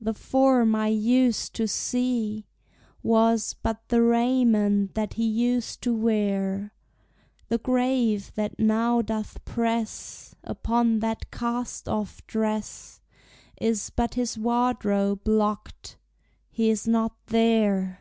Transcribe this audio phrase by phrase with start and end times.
[0.00, 2.48] The form I used to see
[3.00, 6.74] Was but the raiment that he used to wear.
[7.46, 13.00] The grave, that now doth press Upon that cast off dress,
[13.56, 15.96] Is but his wardrobe locked
[16.50, 18.00] he is not there!